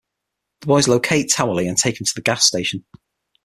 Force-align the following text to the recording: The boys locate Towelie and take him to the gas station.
The 0.61 0.65
boys 0.65 0.87
locate 0.87 1.29
Towelie 1.29 1.67
and 1.69 1.77
take 1.77 2.01
him 2.01 2.05
to 2.05 2.11
the 2.15 2.23
gas 2.23 2.43
station. 2.43 2.83